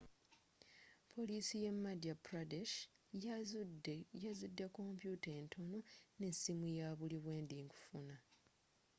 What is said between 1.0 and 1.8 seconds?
poliisi ye